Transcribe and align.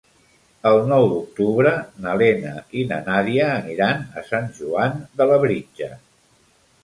El 0.69 0.77
nou 0.91 1.03
d'octubre 1.09 1.73
na 2.05 2.15
Lena 2.21 2.53
i 2.81 2.85
na 2.91 2.97
Nàdia 3.09 3.51
aniran 3.57 4.01
a 4.21 4.25
Sant 4.31 4.49
Joan 4.61 4.97
de 5.21 5.29
Labritja. 5.33 5.91